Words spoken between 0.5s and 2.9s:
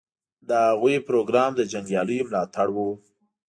هغوی پروګرام د جنګیالیو ملاتړ و.